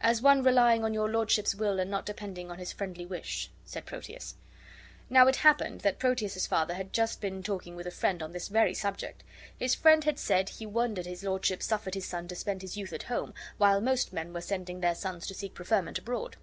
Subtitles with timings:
[0.00, 3.86] "As one relying on your lordship's will and not depending on his friendly wish," said
[3.86, 4.34] Proteus.
[5.08, 8.32] Now it had happened that Proteus's father had just been talking with a friend on
[8.32, 9.22] this very subject.
[9.56, 12.92] His friend had said he wondered his lordship suffered his son to spend his youth
[12.92, 16.38] at home while most men were sending their sons to seek preferment abroad.